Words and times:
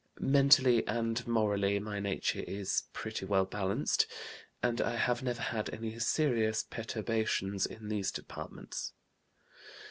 Mentally 0.19 0.83
and 0.87 1.27
morally 1.27 1.77
my 1.77 1.99
nature 1.99 2.43
is 2.47 2.85
pretty 2.91 3.23
well 3.23 3.45
balanced, 3.45 4.07
and 4.63 4.81
I 4.81 4.95
have 4.95 5.21
never 5.21 5.43
had 5.43 5.69
any 5.69 5.99
serious 5.99 6.63
perturbations 6.63 7.67
in 7.67 7.87
these 7.87 8.09
departments. 8.11 8.93